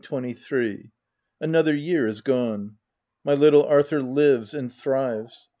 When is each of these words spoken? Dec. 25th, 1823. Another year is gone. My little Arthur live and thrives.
Dec. 0.01 0.05
25th, 0.07 0.11
1823. 0.11 0.91
Another 1.41 1.75
year 1.75 2.07
is 2.07 2.21
gone. 2.21 2.77
My 3.23 3.35
little 3.35 3.63
Arthur 3.63 4.01
live 4.01 4.51
and 4.55 4.73
thrives. 4.73 5.49